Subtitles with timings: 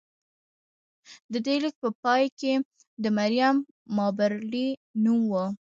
[1.31, 2.53] د دې لیک په پای کې
[3.03, 3.55] د مریم
[3.97, 4.67] مابرلي
[5.03, 5.33] نوم و